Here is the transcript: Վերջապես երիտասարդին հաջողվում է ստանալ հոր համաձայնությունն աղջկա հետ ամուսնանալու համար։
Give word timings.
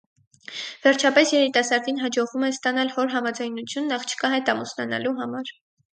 Վերջապես 0.85 1.33
երիտասարդին 1.33 2.01
հաջողվում 2.05 2.45
է 2.47 2.51
ստանալ 2.55 2.91
հոր 2.97 3.11
համաձայնությունն 3.17 3.97
աղջկա 3.99 4.33
հետ 4.37 4.55
ամուսնանալու 4.55 5.13
համար։ 5.21 5.55